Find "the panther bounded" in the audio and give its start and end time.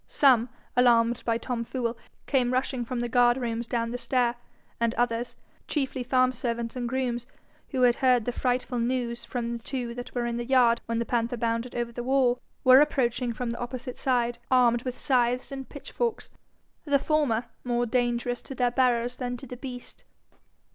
10.97-11.75